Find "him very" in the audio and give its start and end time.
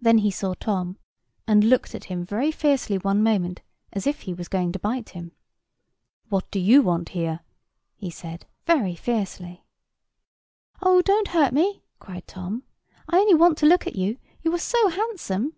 2.04-2.52